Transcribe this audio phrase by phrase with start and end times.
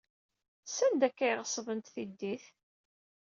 [0.65, 2.45] Sanda akka ay ɣeṣbent tiddit?